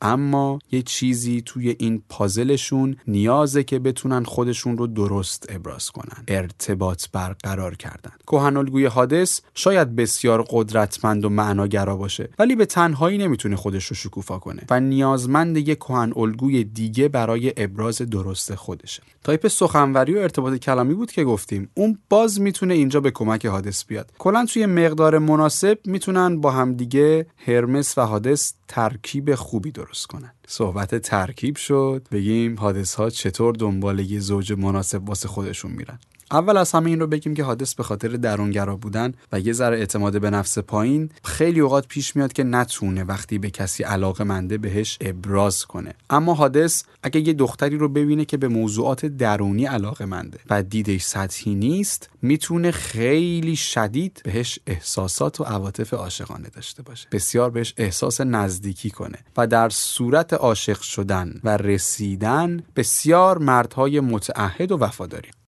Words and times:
اما 0.00 0.58
یه 0.72 0.82
چیزی 0.82 1.42
توی 1.46 1.76
این 1.78 2.02
پازلشون 2.08 2.96
نیازه 3.06 3.62
که 3.62 3.78
بتونن 3.78 4.24
خودشون 4.24 4.78
رو 4.78 4.86
درست 4.86 5.46
ابراز 5.48 5.90
کنن. 5.90 6.24
ارتباط 6.28 7.04
برقرار 7.12 7.74
کردن. 7.74 8.12
کهن 8.26 8.56
الگوی 8.56 8.86
هادس 8.86 9.40
شاید 9.54 9.96
بسیار 9.96 10.44
قدرتمند 10.50 11.24
و 11.24 11.28
معناگرا 11.28 11.96
باشه 11.96 12.28
ولی 12.38 12.56
به 12.56 12.66
تنهایی 12.66 13.18
نمی‌تونه 13.18 13.56
خودش 13.56 13.86
رو 13.86 13.96
شکوفا 13.96 14.38
کنه 14.38 14.62
و 14.70 14.80
نیازمند 14.80 15.56
یک 15.56 15.78
کهن 15.78 16.12
الگوی 16.16 16.64
دیگه 16.64 17.08
برای 17.08 17.52
ابراز 17.56 17.96
درست 17.98 18.54
خودشه. 18.54 19.02
تایپ 19.24 19.48
سخنوری 19.48 20.14
و 20.14 20.18
ارتباط 20.18 20.54
کلامی 20.58 20.94
بود 20.94 21.12
که 21.12 21.24
گفتیم. 21.24 21.70
اون 21.74 21.98
باز 22.08 22.40
می‌تونه 22.40 22.74
اینجا 22.74 23.00
به 23.00 23.10
کمک 23.10 23.46
هادس 23.46 23.84
بیاد. 23.84 24.12
کلا 24.18 24.46
توی 24.46 24.66
مقدار 24.66 25.18
مناسب 25.18 25.78
می‌تونن 25.84 26.40
با 26.40 26.50
همدیگه 26.50 27.26
هرمس 27.36 27.98
و 27.98 28.00
هادس 28.00 28.52
ترکیب 28.68 29.34
خوبی 29.34 29.72
درست 29.72 30.06
کنن 30.06 30.34
صحبت 30.50 30.94
ترکیب 30.94 31.56
شد. 31.56 32.06
بگیم 32.12 32.58
هادس 32.58 32.94
ها 32.94 33.10
چطور 33.10 33.54
دنبال 33.54 33.98
یه 33.98 34.20
زوج 34.20 34.52
مناسب 34.52 35.08
واسه 35.08 35.28
خودشون 35.28 35.70
میرن. 35.72 35.98
اول 36.30 36.56
از 36.56 36.72
همه 36.72 36.90
این 36.90 37.00
رو 37.00 37.06
بگیم 37.06 37.34
که 37.34 37.44
حادث 37.44 37.74
به 37.74 37.82
خاطر 37.82 38.08
درونگرا 38.08 38.76
بودن 38.76 39.14
و 39.32 39.40
یه 39.40 39.52
ذره 39.52 39.78
اعتماد 39.78 40.20
به 40.20 40.30
نفس 40.30 40.58
پایین 40.58 41.10
خیلی 41.24 41.60
اوقات 41.60 41.86
پیش 41.86 42.16
میاد 42.16 42.32
که 42.32 42.44
نتونه 42.44 43.04
وقتی 43.04 43.38
به 43.38 43.50
کسی 43.50 43.82
علاقه 43.82 44.24
منده 44.24 44.58
بهش 44.58 44.98
ابراز 45.00 45.64
کنه. 45.64 45.94
اما 46.10 46.34
حادث 46.34 46.82
اگه 47.02 47.20
یه 47.20 47.32
دختری 47.32 47.78
رو 47.78 47.88
ببینه 47.88 48.24
که 48.24 48.36
به 48.36 48.48
موضوعات 48.48 49.06
درونی 49.06 49.64
علاقه 49.64 50.04
منده 50.04 50.38
و 50.50 50.62
دیدش 50.62 51.02
سطحی 51.02 51.54
نیست 51.54 52.10
می‌تونه 52.22 52.70
خیلی 52.70 53.56
شدید 53.56 54.20
بهش 54.24 54.58
احساسات 54.66 55.40
و 55.40 55.44
عواطف 55.44 55.94
عاشقانه 55.94 56.48
داشته 56.48 56.82
باشه. 56.82 57.08
بسیار 57.12 57.50
بهش 57.50 57.74
احساس 57.76 58.20
نزدیکی 58.20 58.90
کنه 58.90 59.18
و 59.36 59.46
در 59.46 59.68
صورت 59.68 60.34
عاشق 60.38 60.80
شدن 60.80 61.40
و 61.44 61.56
رسیدن 61.56 62.62
بسیار 62.76 63.38
مردهای 63.38 64.00
متعهد 64.00 64.72
و 64.72 64.78
وفاداری 64.78 65.28